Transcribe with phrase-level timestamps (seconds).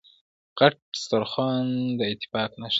[0.59, 1.65] غټ سترخوان
[1.99, 2.69] داتفاق نښه ده.